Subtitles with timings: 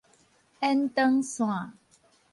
[0.61, 1.77] 延長線